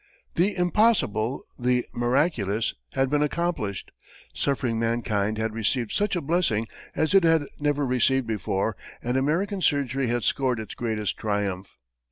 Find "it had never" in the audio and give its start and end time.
7.13-7.85